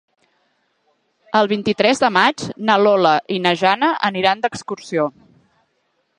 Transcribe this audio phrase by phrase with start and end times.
[1.39, 5.09] El vint-i-tres de maig na Lola i na Jana aniran d'excursió.